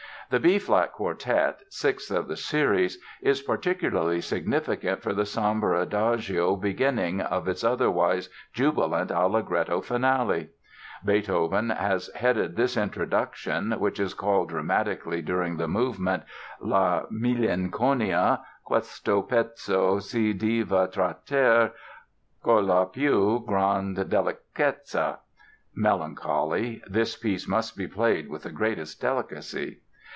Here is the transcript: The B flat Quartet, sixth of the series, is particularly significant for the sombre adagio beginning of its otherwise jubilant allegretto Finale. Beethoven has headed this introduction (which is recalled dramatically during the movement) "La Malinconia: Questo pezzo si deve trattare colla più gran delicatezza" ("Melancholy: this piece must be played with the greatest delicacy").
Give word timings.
The 0.31 0.39
B 0.39 0.59
flat 0.59 0.93
Quartet, 0.93 1.59
sixth 1.67 2.09
of 2.09 2.29
the 2.29 2.37
series, 2.37 2.97
is 3.21 3.41
particularly 3.41 4.21
significant 4.21 5.03
for 5.03 5.11
the 5.13 5.25
sombre 5.25 5.81
adagio 5.81 6.55
beginning 6.55 7.19
of 7.19 7.49
its 7.49 7.65
otherwise 7.65 8.29
jubilant 8.53 9.11
allegretto 9.11 9.81
Finale. 9.81 10.51
Beethoven 11.03 11.69
has 11.71 12.09
headed 12.15 12.55
this 12.55 12.77
introduction 12.77 13.71
(which 13.77 13.99
is 13.99 14.13
recalled 14.13 14.47
dramatically 14.47 15.21
during 15.21 15.57
the 15.57 15.67
movement) 15.67 16.23
"La 16.61 17.01
Malinconia: 17.11 18.39
Questo 18.63 19.23
pezzo 19.23 19.99
si 20.01 20.31
deve 20.31 20.89
trattare 20.89 21.71
colla 22.41 22.85
più 22.85 23.45
gran 23.45 23.95
delicatezza" 23.95 25.17
("Melancholy: 25.75 26.81
this 26.89 27.17
piece 27.17 27.49
must 27.49 27.75
be 27.75 27.85
played 27.85 28.29
with 28.29 28.43
the 28.43 28.49
greatest 28.51 29.01
delicacy"). 29.01 29.81